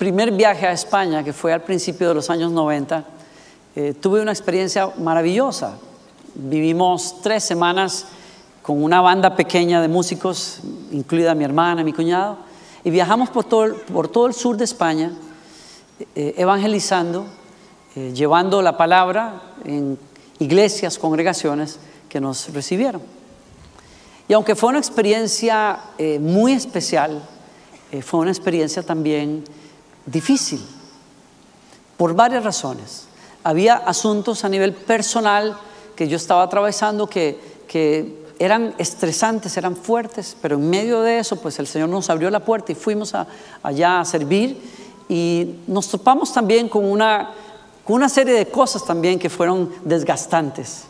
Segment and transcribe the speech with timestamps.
[0.00, 3.04] primer viaje a España, que fue al principio de los años 90,
[3.76, 5.76] eh, tuve una experiencia maravillosa.
[6.34, 8.06] Vivimos tres semanas
[8.62, 10.60] con una banda pequeña de músicos,
[10.90, 12.38] incluida mi hermana, mi cuñado,
[12.82, 15.12] y viajamos por todo, por todo el sur de España,
[16.14, 17.26] eh, evangelizando,
[17.94, 19.98] eh, llevando la palabra en
[20.38, 23.02] iglesias, congregaciones que nos recibieron.
[24.28, 25.78] Y aunque fue una experiencia
[26.20, 27.20] muy especial,
[28.02, 29.44] fue una experiencia también
[30.06, 30.64] difícil,
[31.96, 33.06] por varias razones.
[33.44, 35.56] Había asuntos a nivel personal
[35.96, 37.50] que yo estaba atravesando que,
[38.38, 42.40] eran estresantes, eran fuertes, pero en medio de eso, pues el Señor nos abrió la
[42.40, 43.12] puerta y fuimos
[43.62, 44.58] allá a servir
[45.10, 47.32] y nos topamos también con una,
[47.84, 50.84] con una serie de cosas también que fueron desgastantes.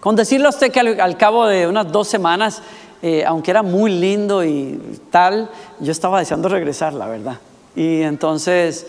[0.00, 2.60] Con decirle a usted que al, cabo de unas dos semanas,
[3.00, 5.48] eh, aunque era muy lindo y tal,
[5.80, 7.38] yo estaba deseando regresar, la verdad.
[7.74, 8.86] Y entonces,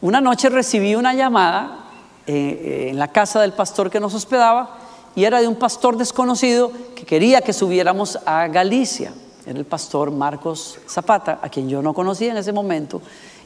[0.00, 1.90] una noche recibí una llamada
[2.26, 4.78] eh, eh, en la casa del pastor que nos hospedaba
[5.14, 9.12] y era de un pastor desconocido que quería que subiéramos a Galicia.
[9.46, 13.00] Era el pastor Marcos Zapata, a quien yo no conocía en ese momento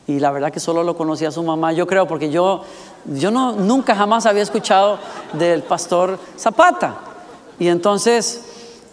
[0.06, 2.62] y la verdad que solo lo conocía su mamá, yo creo, porque yo,
[3.06, 4.98] yo no, nunca jamás había escuchado
[5.32, 6.96] del pastor Zapata.
[7.58, 8.42] Y entonces,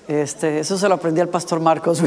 [0.08, 2.02] este, eso se lo aprendí al pastor Marcos.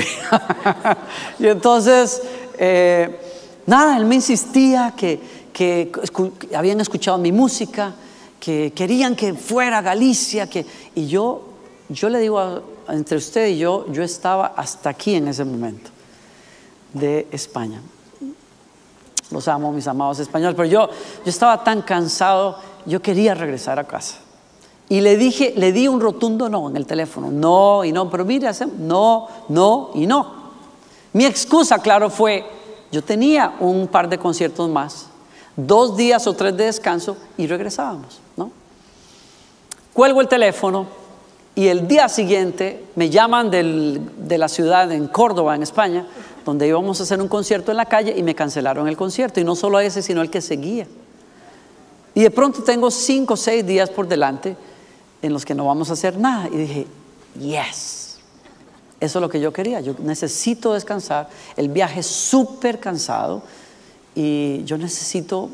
[1.38, 2.22] y entonces,
[2.56, 3.23] eh,
[3.66, 5.20] Nada, él me insistía que,
[6.54, 7.94] habían escuchado mi música,
[8.38, 11.42] que querían que fuera a Galicia, que, y yo,
[11.88, 15.90] yo le digo entre usted y yo, yo estaba hasta aquí en ese momento
[16.92, 17.80] de España.
[19.30, 23.84] Los amo, mis amados españoles, pero yo, yo estaba tan cansado, yo quería regresar a
[23.84, 24.18] casa.
[24.88, 28.24] Y le dije, le di un rotundo no en el teléfono, no y no, pero
[28.24, 30.44] mire, no, no y no.
[31.14, 32.44] Mi excusa, claro, fue,
[32.94, 35.06] yo tenía un par de conciertos más,
[35.56, 38.52] dos días o tres de descanso y regresábamos, ¿no?
[39.92, 40.86] Cuelgo el teléfono
[41.56, 46.06] y el día siguiente me llaman de la ciudad en Córdoba, en España,
[46.44, 49.40] donde íbamos a hacer un concierto en la calle y me cancelaron el concierto.
[49.40, 50.86] Y no solo ese, sino el que seguía.
[52.14, 54.56] Y de pronto tengo cinco o seis días por delante
[55.20, 56.48] en los que no vamos a hacer nada.
[56.48, 56.86] Y dije,
[57.40, 58.03] yes.
[59.04, 59.80] Eso es lo que yo quería.
[59.80, 61.28] Yo necesito descansar.
[61.56, 63.42] El viaje es súper cansado
[64.14, 65.50] y yo necesito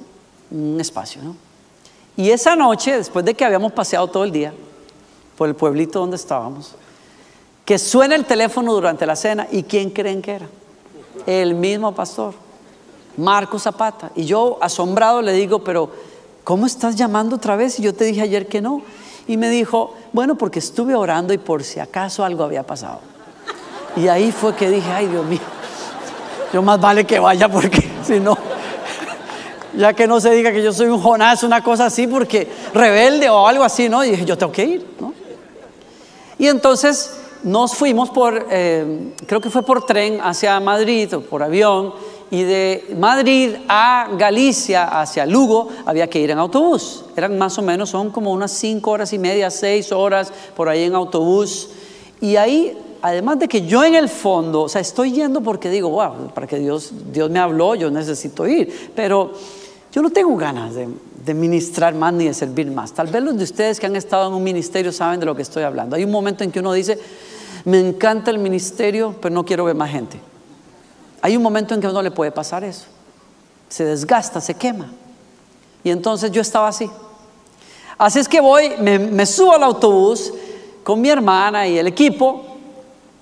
[0.52, 1.20] un espacio.
[1.22, 1.34] ¿no?
[2.16, 4.52] Y esa noche, después de que habíamos paseado todo el día
[5.36, 6.76] por el pueblito donde estábamos,
[7.64, 10.48] que suena el teléfono durante la cena y ¿quién creen que era?
[11.26, 12.34] El mismo pastor,
[13.16, 14.12] Marco Zapata.
[14.14, 15.90] Y yo asombrado le digo, pero
[16.44, 17.80] ¿cómo estás llamando otra vez?
[17.80, 18.82] Y yo te dije ayer que no.
[19.26, 23.00] Y me dijo, bueno, porque estuve orando y por si acaso algo había pasado.
[23.96, 25.40] Y ahí fue que dije, ay Dios mío,
[26.52, 28.36] yo más vale que vaya porque si no,
[29.76, 33.28] ya que no se diga que yo soy un Jonás, una cosa así, porque rebelde
[33.28, 34.04] o algo así, ¿no?
[34.04, 35.12] Y dije, yo tengo que ir, ¿no?
[36.38, 41.42] Y entonces nos fuimos por, eh, creo que fue por tren hacia Madrid o por
[41.42, 41.92] avión,
[42.30, 47.04] y de Madrid a Galicia, hacia Lugo, había que ir en autobús.
[47.16, 50.84] Eran más o menos, son como unas cinco horas y media, seis horas por ahí
[50.84, 51.70] en autobús.
[52.20, 55.88] Y ahí además de que yo en el fondo, o sea, estoy yendo porque digo,
[55.90, 59.32] wow, para que Dios, Dios me habló, yo necesito ir, pero
[59.92, 60.88] yo no tengo ganas de,
[61.34, 62.92] ministrar más ni de servir más.
[62.92, 65.42] Tal vez los de ustedes que han estado en un ministerio saben de lo que
[65.42, 65.94] estoy hablando.
[65.94, 66.98] Hay un momento en que uno dice,
[67.64, 70.18] me encanta el ministerio, pero no quiero ver más gente.
[71.22, 72.86] Hay un momento en que uno le puede pasar eso.
[73.68, 74.90] Se desgasta, se quema.
[75.84, 76.90] Y entonces yo estaba así.
[77.96, 80.32] Así es que voy, me, me subo al autobús
[80.82, 82.49] con mi hermana y el equipo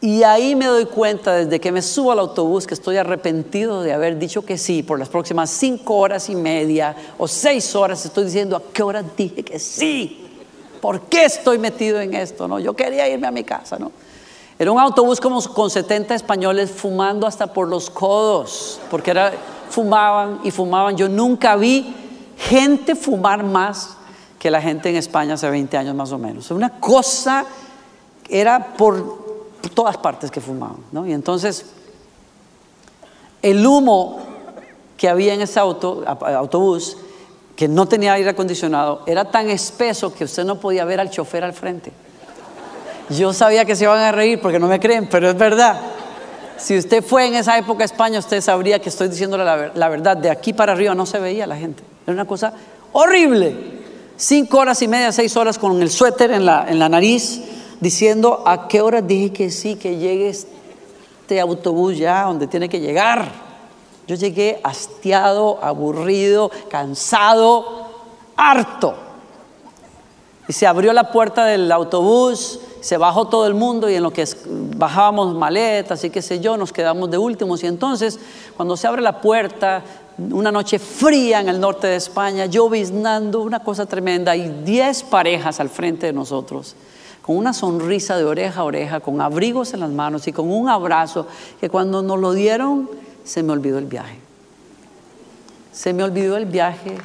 [0.01, 3.93] y ahí me doy cuenta desde que me subo al autobús que estoy arrepentido de
[3.93, 8.05] haber dicho que sí por las próximas cinco horas y media o seis horas.
[8.05, 10.25] Estoy diciendo a qué hora dije que sí.
[10.81, 12.47] ¿Por qué estoy metido en esto?
[12.47, 13.91] No, yo quería irme a mi casa, ¿no?
[14.57, 19.33] Era un autobús como con 70 españoles fumando hasta por los codos, porque era,
[19.69, 20.97] fumaban y fumaban.
[20.97, 21.95] Yo nunca vi
[22.37, 23.97] gente fumar más
[24.39, 26.53] que la gente en España hace 20 años más o menos.
[26.53, 27.45] Una cosa
[28.29, 29.28] era por
[29.69, 30.79] todas partes que fumaban.
[30.93, 31.07] ¿no?
[31.07, 31.67] Y entonces
[33.43, 34.19] el humo
[34.97, 36.97] que había en ese auto, autobús
[37.55, 41.45] que no tenía aire acondicionado era tan espeso que usted no podía ver al chofer
[41.45, 41.93] al frente.
[43.11, 45.81] Yo sabía que se iban a reír porque no me creen, pero es verdad.
[46.59, 49.89] Si usted fue en esa época a España, usted sabría que estoy diciéndole la, la
[49.89, 50.17] verdad.
[50.17, 51.83] De aquí para arriba no se veía la gente.
[52.05, 52.53] Era una cosa
[52.93, 53.79] horrible.
[54.17, 57.41] Cinco horas y media, seis horas con el suéter en la, en la nariz,
[57.81, 62.81] diciendo a qué hora dije que sí, que llegue este autobús ya donde tiene que
[62.81, 63.31] llegar.
[64.07, 67.89] Yo llegué hastiado, aburrido, cansado,
[68.37, 68.95] harto.
[70.49, 74.11] Y se abrió la puerta del autobús, se bajó todo el mundo y en lo
[74.11, 74.27] que
[74.77, 77.63] bajábamos maletas y qué sé yo, nos quedamos de últimos.
[77.63, 78.19] Y entonces,
[78.57, 79.85] cuando se abre la puerta,
[80.17, 85.61] una noche fría en el norte de España, lloviznando, una cosa tremenda, y diez parejas
[85.61, 86.75] al frente de nosotros,
[87.29, 90.71] con una sonrisa de oreja a oreja, con abrigos en las manos y con un
[90.71, 91.27] abrazo,
[91.61, 92.89] que cuando nos lo dieron,
[93.23, 94.19] se me olvidó el viaje.
[95.71, 96.97] Se me olvidó el viaje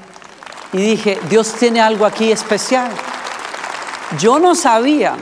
[0.72, 2.90] y dije, Dios tiene algo aquí especial.
[4.18, 5.18] Yo no sabía,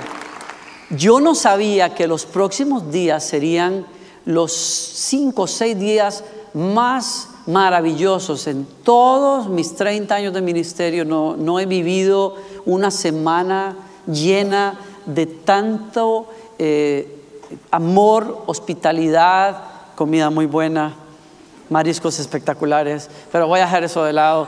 [0.91, 3.87] yo no sabía que los próximos días serían
[4.25, 8.45] los cinco o seis días más maravillosos.
[8.45, 12.35] En todos mis 30 años de ministerio no, he vivido
[12.67, 13.75] una semana
[14.05, 16.27] llena de tanto
[16.59, 17.17] eh,
[17.71, 19.63] amor, hospitalidad,
[19.95, 20.93] comida muy buena,
[21.69, 24.47] mariscos espectaculares, pero voy a dejar eso de lado.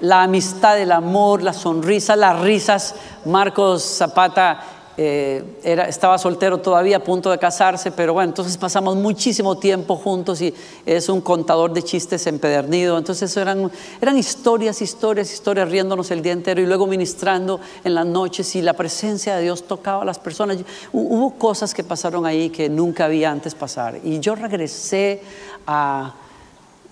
[0.00, 2.94] La amistad, el amor, la sonrisa, las risas.
[3.24, 4.60] Marcos Zapata
[5.00, 9.94] eh, era, estaba soltero todavía, a punto de casarse, pero bueno, entonces pasamos muchísimo tiempo
[9.94, 10.52] juntos y
[10.84, 12.98] es un contador de chistes empedernido.
[12.98, 18.06] Entonces eran, eran historias, historias, historias, riéndonos el día entero y luego ministrando en las
[18.06, 20.58] noches y la presencia de Dios tocaba a las personas.
[20.92, 24.00] Hubo cosas que pasaron ahí que nunca había antes pasar.
[24.02, 25.22] Y yo regresé
[25.64, 26.12] a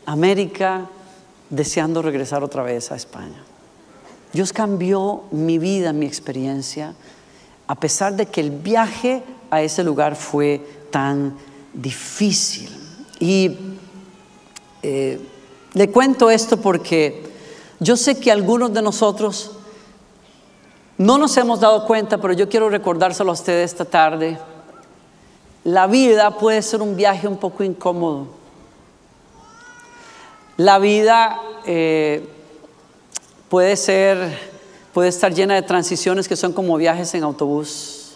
[0.05, 0.87] América
[1.51, 3.43] deseando regresar otra vez a España.
[4.33, 6.95] Dios cambió mi vida, mi experiencia
[7.67, 10.61] a pesar de que el viaje a ese lugar fue
[10.91, 11.37] tan
[11.73, 12.71] difícil.
[13.19, 13.57] Y
[14.83, 15.21] eh,
[15.73, 17.25] le cuento esto porque
[17.81, 19.53] yo sé que algunos de nosotros
[20.99, 24.39] no nos hemos dado cuenta, pero yo quiero recordárselo a ustedes esta tarde.
[25.65, 28.29] La vida puede ser un viaje un poco incómodo.
[30.57, 32.27] La vida eh,
[33.51, 34.56] puede ser
[34.97, 38.13] puede estar llena de transiciones que son como viajes en autobús.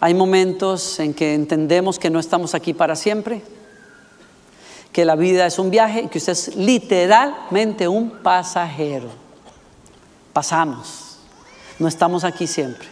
[0.00, 3.40] Hay momentos en que entendemos que no estamos aquí para siempre,
[4.90, 9.10] que la vida es un viaje y que usted es literalmente un pasajero.
[10.32, 11.18] Pasamos,
[11.78, 12.88] no estamos aquí siempre.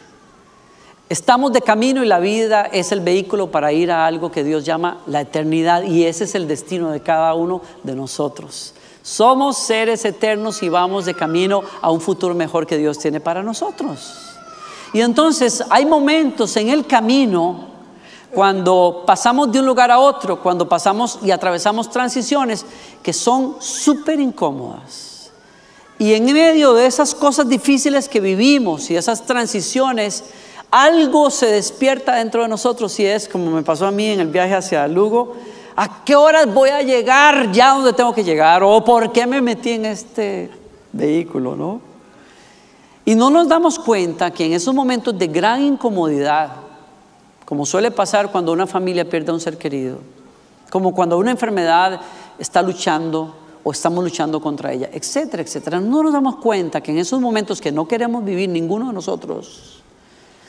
[1.08, 4.64] Estamos de camino y la vida es el vehículo para ir a algo que Dios
[4.64, 8.72] llama la eternidad y ese es el destino de cada uno de nosotros.
[9.08, 13.42] Somos seres eternos y vamos de camino a un futuro mejor que Dios tiene para
[13.42, 14.36] nosotros.
[14.92, 17.68] Y entonces hay momentos en el camino
[18.34, 22.66] cuando pasamos de un lugar a otro, cuando pasamos y atravesamos transiciones
[23.02, 25.30] que son súper incómodas.
[25.98, 30.22] Y en medio de esas cosas difíciles que vivimos y esas transiciones,
[30.70, 34.28] algo se despierta dentro de nosotros y es como me pasó a mí en el
[34.28, 35.34] viaje hacia Lugo,
[35.80, 38.64] ¿A qué horas voy a llegar ya donde tengo que llegar?
[38.64, 40.50] ¿O por qué me metí en este
[40.92, 41.54] vehículo?
[41.54, 41.80] ¿no?
[43.04, 46.50] Y no nos damos cuenta que en esos momentos de gran incomodidad,
[47.44, 49.98] como suele pasar cuando una familia pierde a un ser querido,
[50.68, 52.00] como cuando una enfermedad
[52.40, 56.98] está luchando o estamos luchando contra ella, etcétera, etcétera, no nos damos cuenta que en
[56.98, 59.80] esos momentos que no queremos vivir ninguno de nosotros,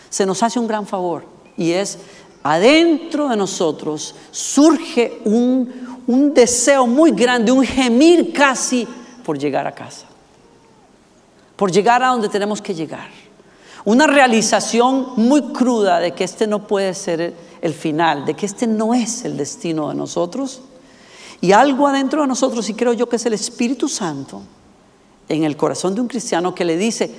[0.10, 1.24] se nos hace un gran favor
[1.56, 2.00] y es
[2.44, 8.88] adentro de nosotros surge un, un deseo muy grande, un gemir casi
[9.24, 10.06] por llegar a casa,
[11.56, 13.10] por llegar a donde tenemos que llegar.
[13.86, 18.68] Una realización muy cruda de que este no puede ser el final, de que este
[18.68, 20.62] no es el destino de nosotros.
[21.42, 24.42] Y algo adentro de nosotros, y creo yo que es el Espíritu Santo,
[25.30, 27.10] en el corazón de un cristiano que le dice,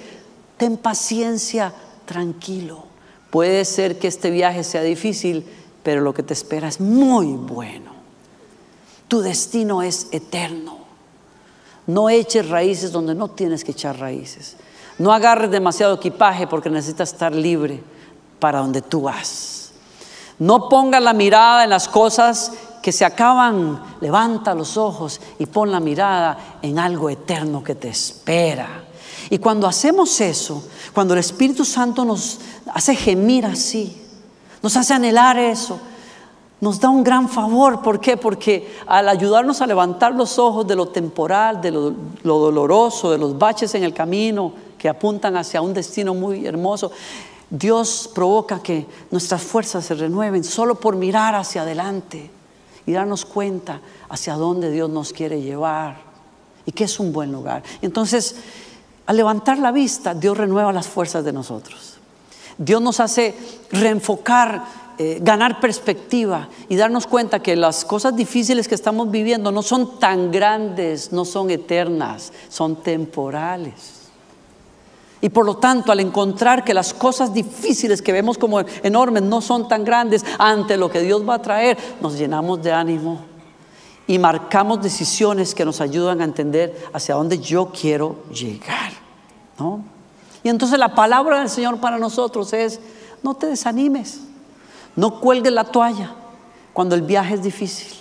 [0.56, 1.72] ten paciencia,
[2.04, 2.89] tranquilo.
[3.30, 5.46] Puede ser que este viaje sea difícil,
[5.82, 7.92] pero lo que te espera es muy bueno.
[9.08, 10.78] Tu destino es eterno.
[11.86, 14.56] No eches raíces donde no tienes que echar raíces.
[14.98, 17.82] No agarres demasiado equipaje porque necesitas estar libre
[18.38, 19.72] para donde tú vas.
[20.38, 23.82] No pongas la mirada en las cosas que se acaban.
[24.00, 28.84] Levanta los ojos y pon la mirada en algo eterno que te espera.
[29.30, 32.40] Y cuando hacemos eso, cuando el Espíritu Santo nos
[32.74, 33.96] hace gemir así,
[34.60, 35.78] nos hace anhelar eso,
[36.60, 37.80] nos da un gran favor.
[37.80, 38.16] ¿Por qué?
[38.16, 41.94] Porque al ayudarnos a levantar los ojos de lo temporal, de lo,
[42.24, 46.90] lo doloroso, de los baches en el camino que apuntan hacia un destino muy hermoso,
[47.48, 52.30] Dios provoca que nuestras fuerzas se renueven solo por mirar hacia adelante
[52.86, 56.00] y darnos cuenta hacia dónde Dios nos quiere llevar
[56.66, 57.62] y que es un buen lugar.
[57.82, 58.36] Entonces,
[59.10, 61.94] al levantar la vista, Dios renueva las fuerzas de nosotros.
[62.56, 63.34] Dios nos hace
[63.72, 64.62] reenfocar,
[64.98, 69.98] eh, ganar perspectiva y darnos cuenta que las cosas difíciles que estamos viviendo no son
[69.98, 74.02] tan grandes, no son eternas, son temporales.
[75.20, 79.40] Y por lo tanto, al encontrar que las cosas difíciles que vemos como enormes no
[79.40, 83.30] son tan grandes ante lo que Dios va a traer, nos llenamos de ánimo
[84.10, 88.99] y marcamos decisiones que nos ayudan a entender hacia dónde yo quiero llegar.
[90.42, 92.80] Y entonces la palabra del Señor para nosotros es,
[93.22, 94.20] no te desanimes,
[94.96, 96.14] no cuelgues la toalla
[96.72, 97.92] cuando el viaje es difícil.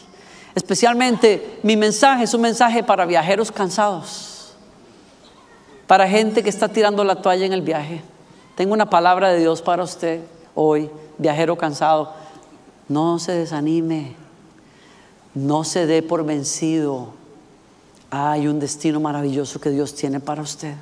[0.56, 4.30] Especialmente mi mensaje es un mensaje para viajeros cansados
[5.89, 8.04] para gente que está tirando la toalla en el viaje.
[8.54, 10.22] Tengo una palabra de Dios para usted
[10.54, 10.88] hoy,
[11.18, 12.13] viajero cansado.
[12.88, 14.16] No se desanime,
[15.34, 17.08] no se dé por vencido.
[18.12, 20.75] Hay un destino maravilloso que Dios tiene para usted.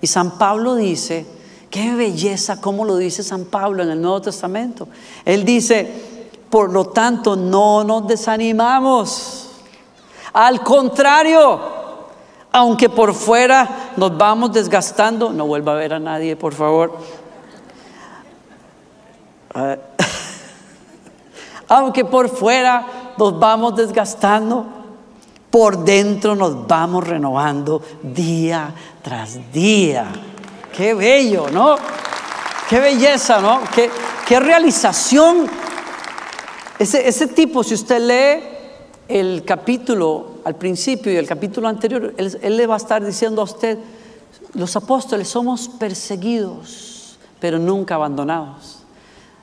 [0.00, 1.26] Y San Pablo dice,
[1.70, 4.88] qué belleza, cómo lo dice San Pablo en el Nuevo Testamento.
[5.24, 9.50] Él dice, por lo tanto, no nos desanimamos.
[10.32, 11.60] Al contrario,
[12.52, 16.96] aunque por fuera nos vamos desgastando, no vuelva a ver a nadie, por favor.
[19.54, 19.76] Ah,
[21.68, 24.79] aunque por fuera nos vamos desgastando,
[25.50, 30.06] por dentro nos vamos renovando día tras día.
[30.76, 31.76] Qué bello, ¿no?
[32.68, 33.60] Qué belleza, ¿no?
[33.74, 33.90] Qué,
[34.26, 35.48] qué realización.
[36.78, 38.50] Ese, ese tipo, si usted lee
[39.10, 43.44] el capítulo al principio y el capítulo anterior, él, le va a estar diciendo a
[43.44, 43.76] usted,
[44.54, 48.84] los apóstoles somos perseguidos, pero nunca abandonados,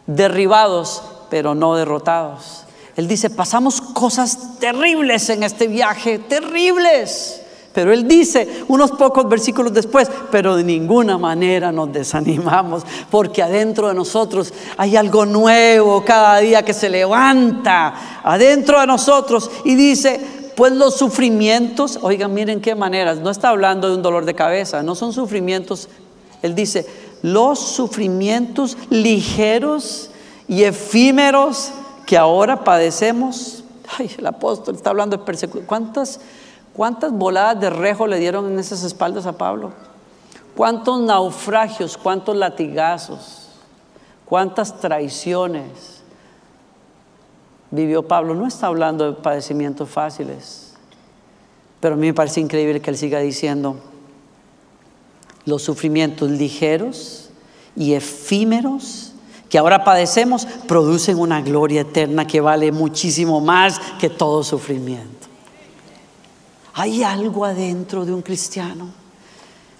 [0.06, 2.64] derribados, pero no derrotados.
[2.98, 7.42] Él dice, pasamos cosas terribles en este viaje, terribles.
[7.72, 13.88] Pero él dice unos pocos versículos después, pero de ninguna manera nos desanimamos, porque adentro
[13.88, 20.20] de nosotros hay algo nuevo cada día que se levanta, adentro de nosotros, y dice,
[20.56, 24.82] pues los sufrimientos, oigan, miren qué maneras, no está hablando de un dolor de cabeza,
[24.82, 25.88] no son sufrimientos,
[26.42, 26.88] él dice,
[27.22, 30.10] los sufrimientos ligeros
[30.48, 31.74] y efímeros
[32.08, 33.64] que ahora padecemos.
[34.00, 35.68] Ay, el apóstol está hablando de persecución.
[35.68, 36.20] ¿Cuántas,
[36.74, 39.72] ¿Cuántas voladas de rejo le dieron en esas espaldas a Pablo?
[40.56, 43.50] ¿Cuántos naufragios, cuántos latigazos,
[44.26, 45.98] cuántas traiciones?
[47.72, 48.36] vivió Pablo.
[48.36, 50.74] No está hablando de padecimientos fáciles,
[51.80, 53.78] pero a mí me parece increíble que él siga diciendo,
[55.46, 57.30] los sufrimientos ligeros
[57.76, 59.07] y efímeros
[59.50, 65.28] que ahora padecemos producen una gloria eterna que vale muchísimo más que todo sufrimiento.
[66.74, 68.90] Hay algo adentro de un cristiano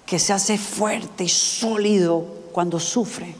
[0.04, 3.36] que se hace fuerte y sólido cuando sufre.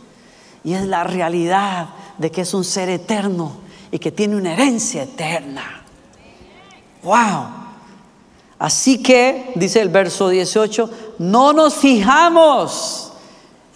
[0.62, 3.56] Y es la realidad de que es un ser eterno
[3.90, 5.82] y que tiene una herencia eterna.
[7.02, 7.46] ¡Wow!
[8.58, 13.07] Así que, dice el verso 18, no nos fijamos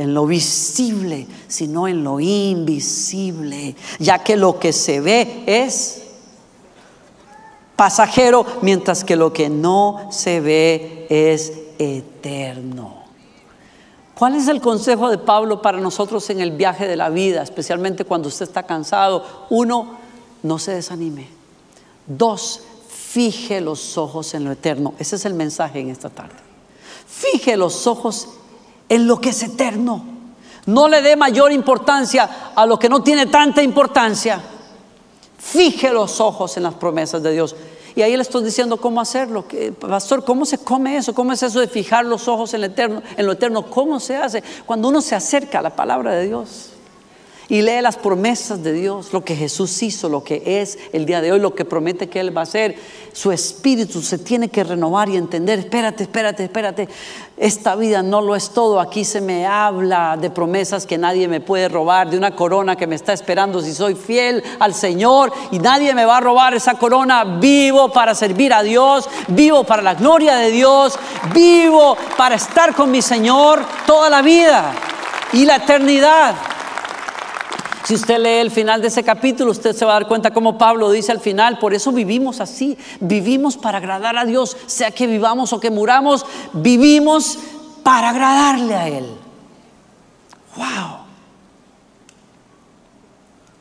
[0.03, 6.03] en lo visible, sino en lo invisible, ya que lo que se ve es
[7.77, 13.03] pasajero, mientras que lo que no se ve es eterno.
[14.15, 18.05] ¿Cuál es el consejo de Pablo para nosotros en el viaje de la vida, especialmente
[18.05, 19.25] cuando usted está cansado?
[19.51, 19.97] Uno,
[20.43, 21.29] no se desanime.
[22.07, 24.95] Dos, fije los ojos en lo eterno.
[24.99, 26.37] Ese es el mensaje en esta tarde.
[27.07, 28.29] Fije los ojos
[28.93, 30.05] en lo que es eterno.
[30.67, 34.39] No le dé mayor importancia a lo que no tiene tanta importancia.
[35.39, 37.57] Fije los ojos en las promesas de Dios.
[37.95, 39.47] Y ahí le estoy diciendo cómo hacerlo.
[39.81, 41.15] Pastor, ¿cómo se come eso?
[41.15, 43.03] ¿Cómo es eso de fijar los ojos en lo eterno?
[43.17, 43.71] En lo eterno?
[43.71, 44.45] ¿Cómo se hace?
[44.67, 46.72] Cuando uno se acerca a la palabra de Dios
[47.49, 51.21] y lee las promesas de Dios, lo que Jesús hizo, lo que es el día
[51.21, 52.77] de hoy, lo que promete que Él va a hacer,
[53.13, 56.89] su espíritu se tiene que renovar y entender, espérate, espérate, espérate,
[57.37, 61.41] esta vida no lo es todo, aquí se me habla de promesas que nadie me
[61.41, 65.59] puede robar, de una corona que me está esperando si soy fiel al Señor y
[65.59, 69.95] nadie me va a robar esa corona, vivo para servir a Dios, vivo para la
[69.95, 70.99] gloria de Dios,
[71.35, 74.73] vivo para estar con mi Señor toda la vida
[75.33, 76.35] y la eternidad.
[77.85, 80.57] Si usted lee el final de ese capítulo, usted se va a dar cuenta como
[80.57, 85.07] Pablo dice al final, por eso vivimos así, vivimos para agradar a Dios, sea que
[85.07, 87.39] vivamos o que muramos, vivimos
[87.83, 89.07] para agradarle a Él.
[90.57, 90.99] Wow.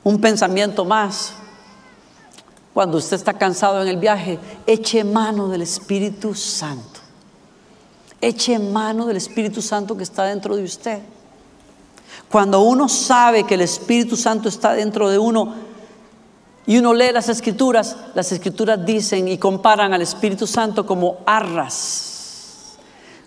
[0.03, 1.33] Un pensamiento más.
[2.73, 6.99] Cuando usted está cansado en el viaje, eche mano del Espíritu Santo.
[8.21, 11.01] Eche mano del Espíritu Santo que está dentro de usted.
[12.29, 15.53] Cuando uno sabe que el Espíritu Santo está dentro de uno
[16.65, 22.77] y uno lee las escrituras, las escrituras dicen y comparan al Espíritu Santo como arras,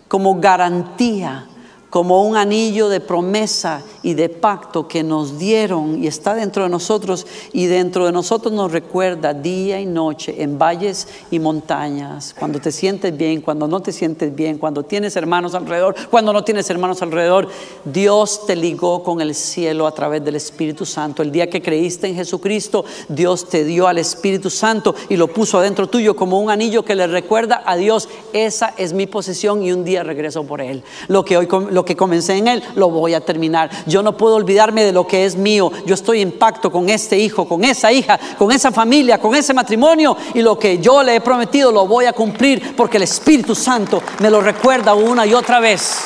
[0.07, 1.47] como garantía
[1.95, 6.69] como un anillo de promesa y de pacto que nos dieron y está dentro de
[6.69, 12.59] nosotros y dentro de nosotros nos recuerda día y noche en valles y montañas, cuando
[12.59, 16.69] te sientes bien, cuando no te sientes bien, cuando tienes hermanos alrededor, cuando no tienes
[16.69, 17.47] hermanos alrededor,
[17.85, 21.23] Dios te ligó con el cielo a través del Espíritu Santo.
[21.23, 25.59] El día que creíste en Jesucristo, Dios te dio al Espíritu Santo y lo puso
[25.59, 29.71] adentro tuyo como un anillo que le recuerda a Dios, esa es mi posesión y
[29.71, 30.83] un día regreso por él.
[31.07, 33.69] Lo que hoy lo que comencé en Él, lo voy a terminar.
[33.85, 35.71] Yo no puedo olvidarme de lo que es mío.
[35.85, 39.53] Yo estoy en pacto con este hijo, con esa hija, con esa familia, con ese
[39.53, 40.17] matrimonio.
[40.33, 44.01] Y lo que yo le he prometido lo voy a cumplir porque el Espíritu Santo
[44.19, 46.01] me lo recuerda una y otra vez.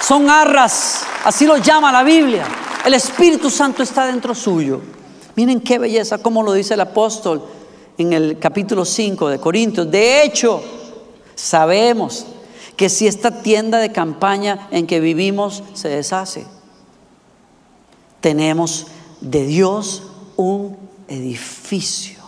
[0.00, 2.46] Son arras, así lo llama la Biblia.
[2.84, 4.80] El Espíritu Santo está dentro suyo.
[5.36, 7.42] Miren qué belleza, como lo dice el apóstol
[7.98, 9.90] en el capítulo 5 de Corintios.
[9.90, 10.62] De hecho,
[11.34, 12.26] sabemos
[12.80, 16.46] que si esta tienda de campaña en que vivimos se deshace,
[18.22, 18.86] tenemos
[19.20, 20.04] de Dios
[20.36, 22.20] un edificio,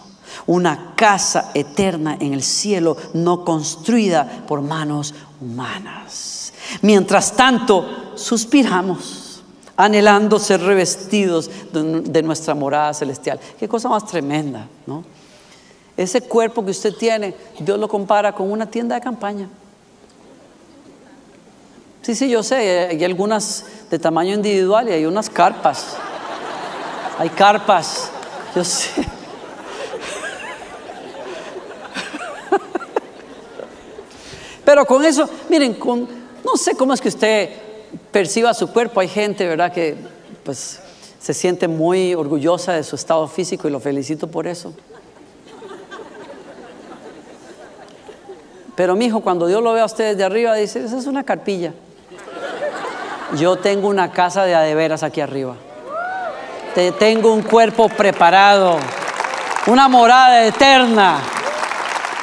[0.46, 6.52] una casa eterna en el cielo, no construida por manos humanas.
[6.82, 9.42] Mientras tanto, suspiramos,
[9.74, 13.40] anhelando ser revestidos de, nuestra morada celestial.
[13.58, 15.02] Qué cosa más tremenda, ¿no?
[15.96, 19.48] Ese cuerpo que usted tiene, Dios lo compara con una tienda de campaña.
[22.02, 25.96] Sí, sí, yo sé, hay algunas de tamaño individual y hay unas carpas.
[27.16, 28.10] Hay carpas,
[28.56, 28.90] yo sé.
[34.64, 36.08] Pero con eso, miren, con,
[36.44, 37.50] no sé cómo es que usted
[38.10, 38.98] perciba su cuerpo.
[38.98, 39.96] Hay gente, ¿verdad?, que
[40.42, 40.80] pues
[41.20, 44.74] se siente muy orgullosa de su estado físico y lo felicito por eso.
[48.74, 51.22] Pero mi hijo, cuando Dios lo ve a ustedes de arriba, dice, esa es una
[51.22, 51.72] carpilla.
[53.36, 55.54] Yo tengo una casa de adeveras aquí arriba.
[56.74, 58.78] Te tengo un cuerpo preparado,
[59.66, 61.18] una morada eterna.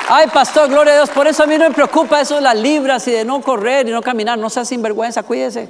[0.08, 1.10] Ay, pastor, gloria a Dios.
[1.10, 3.88] Por eso a mí no me preocupa eso de las libras y de no correr
[3.88, 4.38] y no caminar.
[4.38, 5.68] No sea sinvergüenza, cuídese.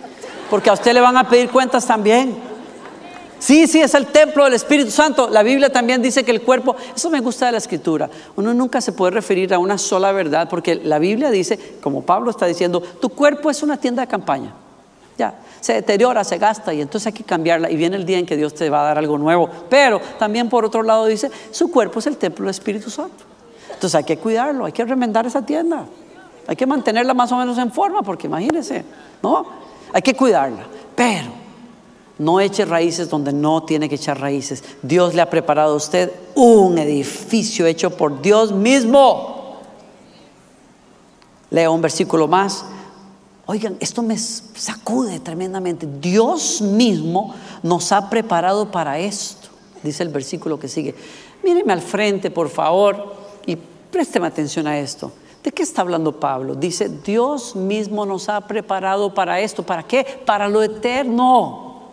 [0.49, 2.37] Porque a usted le van a pedir cuentas también.
[3.37, 5.29] Sí, sí, es el templo del Espíritu Santo.
[5.29, 8.09] La Biblia también dice que el cuerpo, eso me gusta de la escritura.
[8.35, 12.31] Uno nunca se puede referir a una sola verdad porque la Biblia dice, como Pablo
[12.31, 14.53] está diciendo, tu cuerpo es una tienda de campaña.
[15.19, 18.25] Ya, se deteriora, se gasta y entonces hay que cambiarla y viene el día en
[18.25, 19.49] que Dios te va a dar algo nuevo.
[19.69, 23.25] Pero también por otro lado dice, su cuerpo es el templo del Espíritu Santo.
[23.65, 25.85] Entonces hay que cuidarlo, hay que remendar esa tienda.
[26.47, 28.85] Hay que mantenerla más o menos en forma porque imagínense,
[29.21, 29.45] ¿no?
[29.91, 30.65] Hay que cuidarla.
[30.95, 31.31] Pero
[32.17, 34.63] no eche raíces donde no tiene que echar raíces.
[34.81, 39.59] Dios le ha preparado a usted un edificio hecho por Dios mismo.
[41.49, 42.63] Lea un versículo más.
[43.51, 45.87] Oigan, esto me sacude tremendamente.
[45.99, 47.33] Dios mismo
[47.63, 49.47] nos ha preparado para esto,
[49.81, 50.93] dice el versículo que sigue.
[51.43, 53.15] Míreme al frente, por favor,
[53.47, 53.57] y
[53.89, 55.11] présteme atención a esto.
[55.43, 56.53] ¿De qué está hablando Pablo?
[56.53, 59.63] Dice, Dios mismo nos ha preparado para esto.
[59.63, 60.05] ¿Para qué?
[60.27, 61.89] Para lo eterno.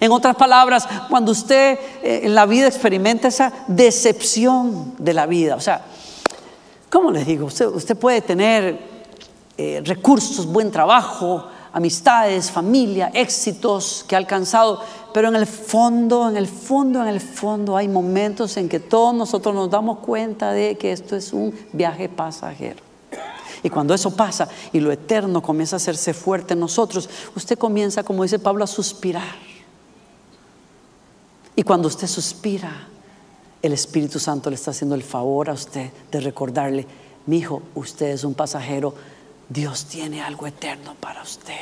[0.00, 5.56] En otras palabras, cuando usted eh, en la vida experimenta esa decepción de la vida,
[5.56, 5.86] o sea,
[6.90, 7.46] ¿cómo les digo?
[7.46, 8.97] Usted, usted puede tener
[9.60, 14.80] eh, recursos, buen trabajo, amistades, familia, éxitos que ha alcanzado,
[15.12, 19.12] pero en el fondo, en el fondo, en el fondo hay momentos en que todos
[19.12, 22.78] nosotros nos damos cuenta de que esto es un viaje pasajero.
[23.64, 28.04] Y cuando eso pasa y lo eterno comienza a hacerse fuerte en nosotros, usted comienza,
[28.04, 29.34] como dice Pablo, a suspirar.
[31.56, 32.86] Y cuando usted suspira,
[33.60, 36.86] el Espíritu Santo le está haciendo el favor a usted de recordarle,
[37.26, 38.94] mi hijo, usted es un pasajero
[39.48, 41.54] Dios tiene algo eterno para usted.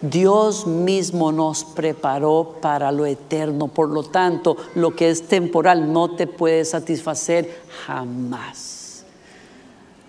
[0.00, 3.66] Dios mismo nos preparó para lo eterno.
[3.66, 9.04] Por lo tanto, lo que es temporal no te puede satisfacer jamás.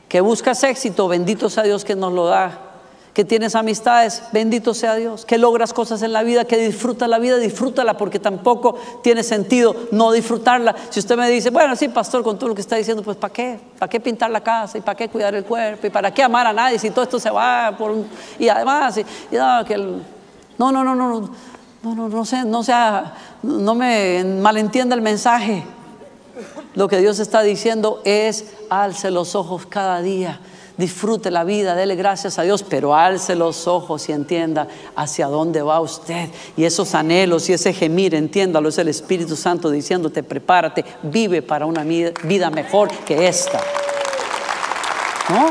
[0.08, 2.69] Que buscas éxito, bendito sea Dios que nos lo da
[3.20, 7.20] que tienes amistades, bendito sea Dios, que logras cosas en la vida, que disfrutas la
[7.20, 10.74] vida, disfrútala porque tampoco tiene sentido no disfrutarla.
[10.90, 13.34] Si usted me dice, bueno, sí, pastor, con todo lo que está diciendo, pues ¿para
[13.34, 13.60] qué?
[13.78, 14.78] ¿Para qué pintar la casa?
[14.78, 15.86] ¿Y para qué cuidar el cuerpo?
[15.86, 17.78] ¿Y para qué amar a nadie si todo esto se va.
[18.40, 19.06] Y además, y,
[19.36, 24.96] no, que no, no, no, no, no, no, no, sea, no sea, no me malentienda
[24.96, 25.66] el mensaje.
[26.74, 30.40] Lo que Dios está diciendo es, alce los ojos cada día
[30.80, 34.66] disfrute la vida, dele gracias a Dios, pero alce los ojos y entienda
[34.96, 36.30] hacia dónde va usted.
[36.56, 41.66] Y esos anhelos y ese gemir, entiéndalo, es el Espíritu Santo diciéndote, prepárate, vive para
[41.66, 43.60] una vida mejor que esta.
[45.28, 45.50] ¿No?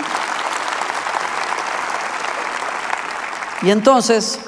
[3.60, 4.38] Y entonces,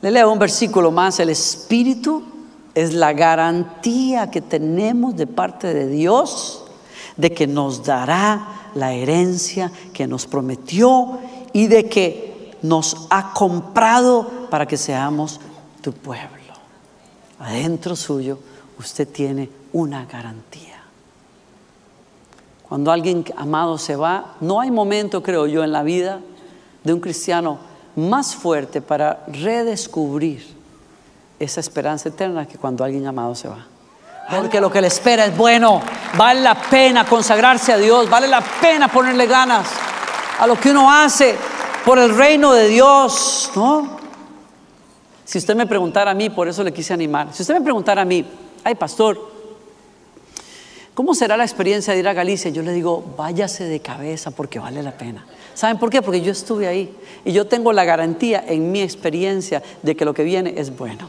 [0.00, 2.24] le leo un versículo más, el Espíritu
[2.74, 6.65] es la garantía que tenemos de parte de Dios
[7.16, 11.18] de que nos dará la herencia que nos prometió
[11.52, 15.40] y de que nos ha comprado para que seamos
[15.80, 16.36] tu pueblo.
[17.38, 18.38] Adentro suyo
[18.78, 20.82] usted tiene una garantía.
[22.68, 26.20] Cuando alguien amado se va, no hay momento, creo yo, en la vida
[26.82, 27.58] de un cristiano
[27.94, 30.44] más fuerte para redescubrir
[31.38, 33.66] esa esperanza eterna que cuando alguien amado se va.
[34.30, 35.80] Porque lo que le espera es bueno.
[36.16, 38.10] Vale la pena consagrarse a Dios.
[38.10, 39.68] Vale la pena ponerle ganas
[40.38, 41.36] a lo que uno hace
[41.84, 43.50] por el reino de Dios.
[43.54, 43.98] ¿no?
[45.24, 47.28] Si usted me preguntara a mí, por eso le quise animar.
[47.32, 48.24] Si usted me preguntara a mí,
[48.64, 49.18] ay pastor,
[50.94, 52.50] ¿cómo será la experiencia de ir a Galicia?
[52.50, 55.26] Yo le digo, váyase de cabeza porque vale la pena.
[55.54, 56.02] ¿Saben por qué?
[56.02, 60.12] Porque yo estuve ahí y yo tengo la garantía en mi experiencia de que lo
[60.12, 61.08] que viene es bueno.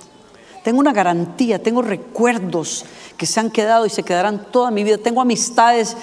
[0.68, 2.84] Tengo una garantía, tengo recuerdos
[3.16, 4.98] que se han quedado y se quedarán toda mi vida.
[4.98, 5.96] Tengo amistades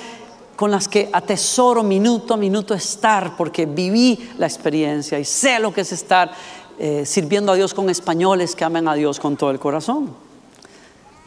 [0.56, 5.74] con las que atesoro minuto a minuto estar porque viví la experiencia y sé lo
[5.74, 6.32] que es estar
[6.78, 10.14] eh, sirviendo a Dios con españoles que aman a Dios con todo el corazón.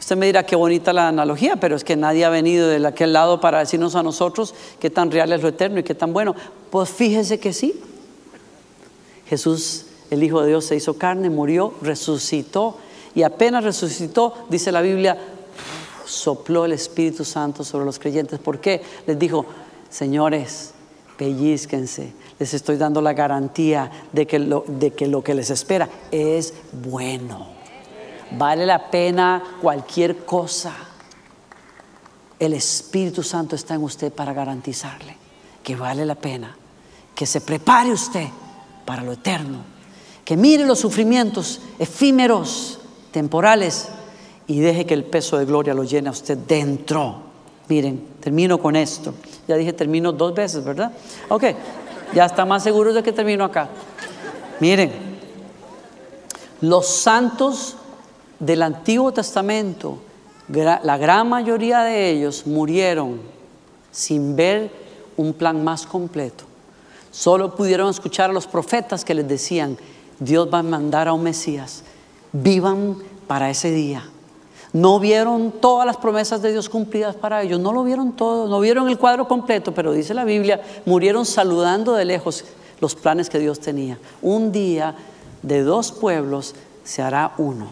[0.00, 3.12] Usted me dirá qué bonita la analogía, pero es que nadie ha venido de aquel
[3.12, 6.34] lado para decirnos a nosotros qué tan real es lo eterno y qué tan bueno.
[6.72, 7.80] Pues fíjese que sí.
[9.28, 12.78] Jesús, el Hijo de Dios, se hizo carne, murió, resucitó
[13.14, 15.18] y apenas resucitó, dice la Biblia,
[16.04, 18.38] sopló el Espíritu Santo sobre los creyentes.
[18.38, 18.82] ¿Por qué?
[19.06, 19.46] Les dijo,
[19.90, 20.72] señores,
[21.16, 25.88] pellizquense, les estoy dando la garantía de que lo, de que, lo que les espera
[26.10, 27.48] es bueno.
[28.32, 30.74] Vale la pena cualquier cosa.
[32.38, 35.16] El Espíritu Santo está en usted para garantizarle
[35.68, 36.56] que vale la pena,
[37.14, 38.26] que se prepare usted
[38.86, 39.58] para lo eterno,
[40.24, 43.88] que mire los sufrimientos efímeros temporales
[44.46, 47.22] y deje que el peso de gloria lo llene a usted dentro.
[47.68, 49.14] Miren, termino con esto.
[49.46, 50.92] Ya dije termino dos veces, ¿verdad?
[51.28, 51.44] Ok,
[52.14, 53.68] ya está más seguro de que termino acá.
[54.60, 54.90] Miren,
[56.62, 57.76] los santos
[58.40, 59.98] del Antiguo Testamento,
[60.48, 63.20] la gran mayoría de ellos murieron
[63.90, 64.70] sin ver
[65.16, 66.44] un plan más completo.
[67.10, 69.76] Solo pudieron escuchar a los profetas que les decían,
[70.18, 71.82] Dios va a mandar a un Mesías
[72.32, 74.04] vivan para ese día.
[74.72, 78.60] No vieron todas las promesas de Dios cumplidas para ellos, no lo vieron todo, no
[78.60, 82.44] vieron el cuadro completo, pero dice la Biblia, murieron saludando de lejos
[82.80, 83.98] los planes que Dios tenía.
[84.20, 84.94] Un día
[85.42, 87.68] de dos pueblos se hará uno.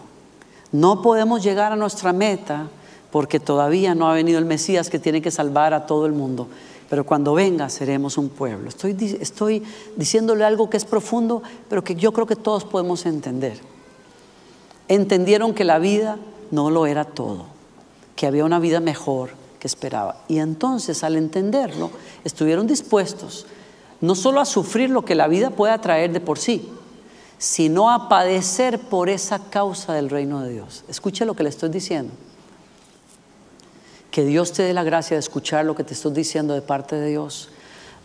[0.71, 2.67] No podemos llegar a nuestra meta
[3.11, 6.47] porque todavía no ha venido el Mesías que tiene que salvar a todo el mundo.
[6.89, 8.69] Pero cuando venga seremos un pueblo.
[8.69, 9.63] Estoy, estoy
[9.95, 13.59] diciéndole algo que es profundo, pero que yo creo que todos podemos entender
[14.87, 16.17] entendieron que la vida
[16.51, 17.45] no lo era todo,
[18.15, 20.17] que había una vida mejor que esperaba.
[20.27, 21.91] Y entonces al entenderlo,
[22.23, 23.45] estuvieron dispuestos
[23.99, 26.69] no solo a sufrir lo que la vida pueda traer de por sí,
[27.37, 30.83] sino a padecer por esa causa del reino de Dios.
[30.87, 32.13] Escuche lo que le estoy diciendo.
[34.11, 36.95] Que Dios te dé la gracia de escuchar lo que te estoy diciendo de parte
[36.95, 37.49] de Dios,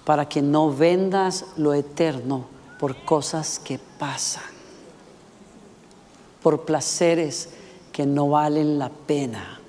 [0.04, 2.46] para que no vendas lo eterno
[2.78, 4.51] por cosas que pasan
[6.42, 7.48] por placeres
[7.92, 9.60] que no valen la pena.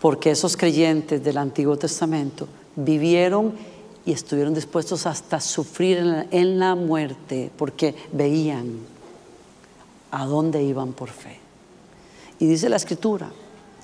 [0.00, 3.54] Porque esos creyentes del Antiguo Testamento vivieron
[4.04, 8.78] y estuvieron dispuestos hasta sufrir en la, muerte porque veían
[10.12, 11.40] a dónde iban por fe.
[12.38, 13.30] Y dice la escritura,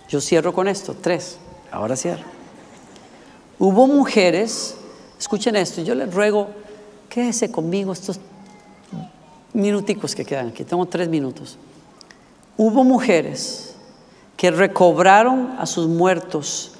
[0.09, 1.39] yo cierro con esto, tres,
[1.73, 2.25] ahora cierro.
[3.59, 4.77] Hubo mujeres,
[5.19, 6.49] escuchen esto, yo les ruego,
[7.09, 8.21] quédese conmigo estos
[9.55, 11.59] minuticos que quedan aquí, tengo tres minutos
[12.57, 13.75] hubo mujeres
[14.37, 16.73] que recobraron a sus muertos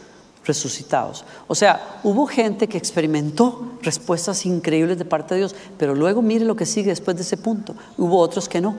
[0.45, 1.25] resucitados.
[1.47, 6.45] O sea, hubo gente que experimentó respuestas increíbles de parte de Dios, pero luego mire
[6.45, 7.75] lo que sigue después de ese punto.
[7.97, 8.77] Hubo otros que no.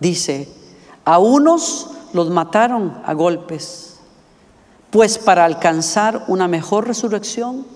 [0.00, 0.48] Dice,
[1.04, 4.00] a unos los mataron a golpes,
[4.90, 7.66] pues para alcanzar una mejor resurrección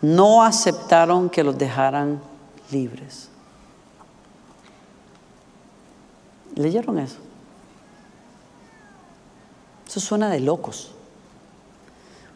[0.00, 2.20] no aceptaron que los dejaran
[2.70, 3.31] libres.
[6.54, 7.18] ¿Leyeron eso?
[9.86, 10.92] Eso suena de locos.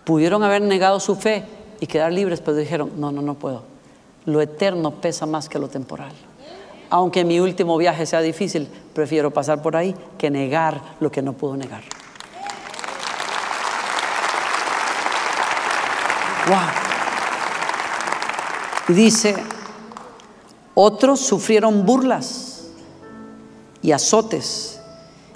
[0.04, 1.44] Pudieron haber negado su fe
[1.80, 3.62] y quedar libres, pero dijeron, no, no, no puedo.
[4.24, 6.12] Lo eterno pesa más que lo temporal.
[6.90, 11.32] Aunque mi último viaje sea difícil, prefiero pasar por ahí que negar lo que no
[11.32, 11.82] puedo negar.
[16.46, 16.58] Wow.
[18.88, 19.34] Y dice,
[20.74, 22.45] otros sufrieron burlas
[23.86, 24.80] y azotes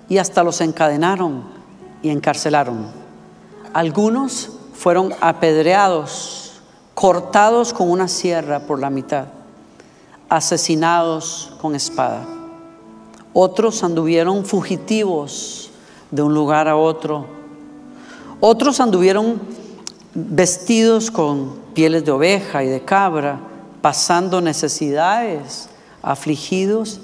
[0.08, 1.44] y hasta los encadenaron
[2.02, 2.88] y encarcelaron.
[3.72, 6.54] Algunos fueron apedreados,
[6.94, 9.26] cortados con una sierra por la mitad,
[10.28, 12.26] asesinados con espada.
[13.32, 15.70] Otros anduvieron fugitivos
[16.10, 17.26] de un lugar a otro.
[18.40, 19.40] Otros anduvieron
[20.12, 23.38] vestidos con pieles de oveja y de cabra,
[23.80, 25.68] pasando necesidades,
[26.02, 27.00] afligidos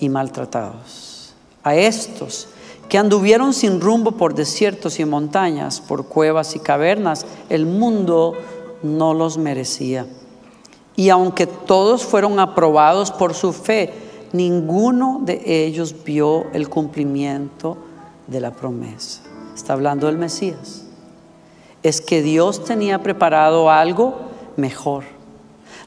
[0.00, 1.34] y maltratados.
[1.62, 2.48] A estos
[2.88, 8.34] que anduvieron sin rumbo por desiertos y montañas, por cuevas y cavernas, el mundo
[8.82, 10.06] no los merecía.
[10.94, 13.92] Y aunque todos fueron aprobados por su fe,
[14.32, 17.76] ninguno de ellos vio el cumplimiento
[18.26, 19.22] de la promesa.
[19.54, 20.84] Está hablando del Mesías.
[21.82, 24.16] Es que Dios tenía preparado algo
[24.56, 25.04] mejor.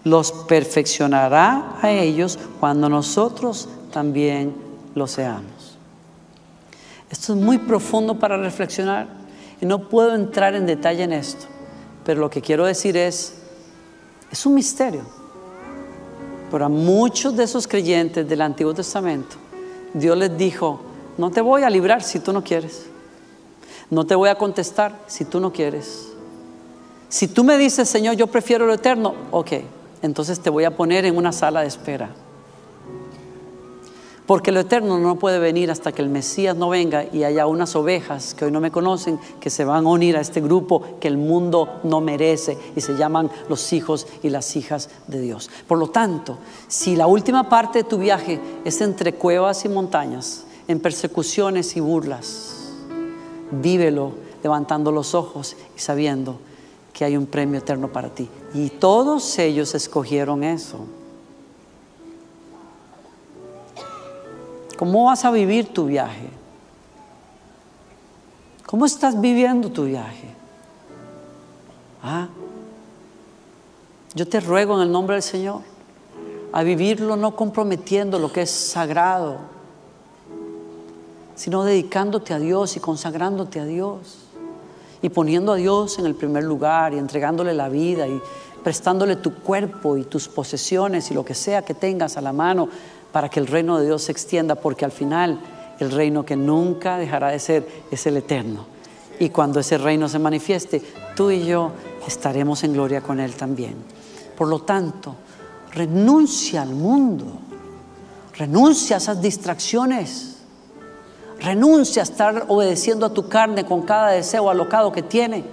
[0.03, 4.55] Los perfeccionará a ellos cuando nosotros también
[4.95, 5.77] lo seamos.
[7.09, 9.07] Esto es muy profundo para reflexionar
[9.61, 11.45] y no puedo entrar en detalle en esto,
[12.05, 13.35] pero lo que quiero decir es,
[14.31, 15.01] es un misterio.
[16.51, 19.35] Para muchos de esos creyentes del Antiguo Testamento,
[19.93, 20.81] Dios les dijo,
[21.17, 22.85] no te voy a librar si tú no quieres.
[23.89, 26.09] No te voy a contestar si tú no quieres.
[27.09, 29.51] Si tú me dices, Señor, yo prefiero lo eterno, ok,
[30.03, 32.09] entonces te voy a poner en una sala de espera.
[34.29, 37.75] Porque lo eterno no puede venir hasta que el Mesías no venga y haya unas
[37.75, 41.07] ovejas que hoy no me conocen, que se van a unir a este grupo que
[41.07, 45.49] el mundo no merece y se llaman los hijos y las hijas de Dios.
[45.67, 46.37] Por lo tanto,
[46.67, 51.79] si la última parte de tu viaje es entre cuevas y montañas, en persecuciones y
[51.79, 52.75] burlas,
[53.49, 54.11] vívelo
[54.43, 56.37] levantando los ojos y sabiendo
[56.93, 58.29] que hay un premio eterno para ti.
[58.53, 60.85] Y todos ellos escogieron eso.
[64.79, 66.29] ¿Cómo vas a vivir tu viaje?
[68.65, 70.33] ¿Cómo estás viviendo tu viaje?
[72.01, 72.29] ¿Ah?
[74.15, 75.63] Yo te ruego en el nombre del Señor
[76.53, 79.39] a vivirlo no comprometiendo lo que es sagrado,
[81.35, 84.19] sino dedicándote a Dios y consagrándote a Dios
[85.01, 88.21] y poniendo a Dios en el primer lugar y entregándole la vida y
[88.63, 92.69] prestándole tu cuerpo y tus posesiones y lo que sea que tengas a la mano
[93.11, 95.39] para que el reino de Dios se extienda, porque al final
[95.79, 98.65] el reino que nunca dejará de ser es el eterno.
[99.19, 100.81] Y cuando ese reino se manifieste,
[101.15, 101.71] tú y yo
[102.07, 103.75] estaremos en gloria con Él también.
[104.37, 105.15] Por lo tanto,
[105.73, 107.25] renuncia al mundo,
[108.37, 110.37] renuncia a esas distracciones,
[111.39, 115.43] renuncia a estar obedeciendo a tu carne con cada deseo alocado que tiene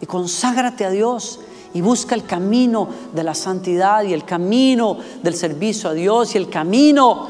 [0.00, 1.40] y conságrate a Dios
[1.72, 6.38] y busca el camino de la santidad y el camino del servicio a Dios y
[6.38, 7.28] el camino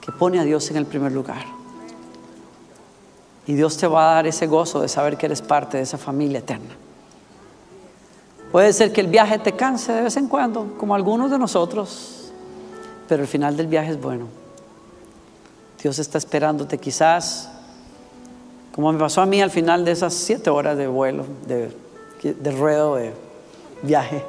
[0.00, 1.44] que pone a Dios en el primer lugar.
[3.46, 5.98] Y Dios te va a dar ese gozo de saber que eres parte de esa
[5.98, 6.74] familia eterna.
[8.52, 12.32] Puede ser que el viaje te canse de vez en cuando, como algunos de nosotros,
[13.08, 14.26] pero el final del viaje es bueno.
[15.82, 17.50] Dios está esperándote quizás,
[18.74, 21.85] como me pasó a mí al final de esas siete horas de vuelo, de
[22.34, 23.12] de ruedo de
[23.82, 24.22] viaje,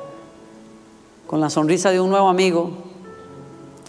[1.26, 2.72] con la sonrisa de un nuevo amigo,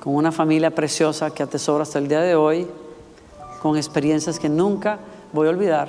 [0.02, 2.66] con una familia preciosa que atesoro hasta el día de hoy,
[3.62, 4.98] con experiencias que nunca
[5.32, 5.88] voy a olvidar.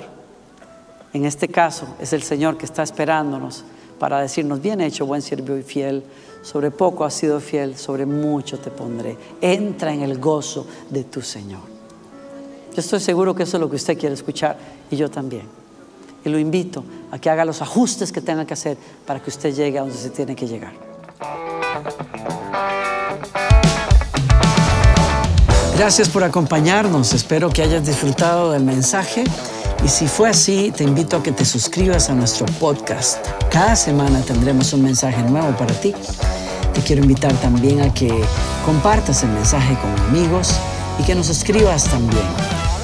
[1.12, 3.64] En este caso es el Señor que está esperándonos
[3.98, 6.02] para decirnos, bien hecho, buen siervo y fiel,
[6.42, 9.16] sobre poco has sido fiel, sobre mucho te pondré.
[9.40, 11.60] Entra en el gozo de tu Señor.
[12.72, 14.56] Yo estoy seguro que eso es lo que usted quiere escuchar
[14.90, 15.59] y yo también.
[16.24, 19.54] Y lo invito a que haga los ajustes que tenga que hacer para que usted
[19.54, 20.72] llegue a donde se tiene que llegar.
[25.80, 27.14] Gracias por acompañarnos.
[27.14, 29.24] Espero que hayas disfrutado del mensaje
[29.82, 33.26] Y si fue así, te invito a que te suscribas a nuestro podcast.
[33.50, 35.94] Cada semana tendremos un mensaje nuevo para ti.
[36.74, 38.12] Te quiero invitar también a que
[38.66, 40.54] compartas el mensaje con amigos
[40.98, 42.59] y que nos escribas también.